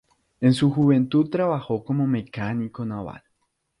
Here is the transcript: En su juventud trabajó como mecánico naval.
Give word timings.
En 0.39 0.55
su 0.55 0.71
juventud 0.71 1.29
trabajó 1.29 1.83
como 1.83 2.07
mecánico 2.07 2.83
naval. 2.83 3.21